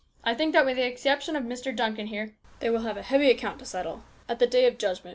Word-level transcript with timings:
I 0.23 0.33
think 0.33 0.53
that, 0.53 0.65
with 0.65 0.77
the 0.77 0.87
exception 0.87 1.35
of 1.35 1.43
Mr. 1.43 1.75
Duncan 1.75 2.07
here, 2.07 2.33
they 2.59 2.71
will 2.71 2.79
have 2.81 2.97
a 2.97 3.03
heavy 3.03 3.29
account 3.29 3.59
to 3.59 3.65
settle 3.65 4.03
at 4.27 4.39
the 4.39 4.47
day 4.47 4.65
of 4.65 4.79
judgment. 4.79 5.09